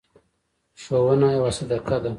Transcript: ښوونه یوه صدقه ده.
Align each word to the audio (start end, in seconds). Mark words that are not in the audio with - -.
ښوونه 0.81 1.27
یوه 1.35 1.51
صدقه 1.57 1.97
ده. 2.03 2.09